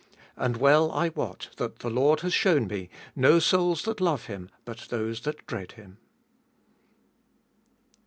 And 0.35 0.57
well 0.57 0.91
I 0.91 1.09
wot 1.09 1.51
that 1.57 1.75
the 1.77 1.89
Lord 1.91 2.21
has 2.21 2.33
shown 2.33 2.65
me 2.65 2.89
no 3.15 3.37
souls 3.37 3.83
that 3.83 4.01
love 4.01 4.25
Him 4.25 4.49
but 4.65 4.79
those 4.89 5.21
that 5.21 5.45
dread 5.45 5.73
Him. 5.73 5.99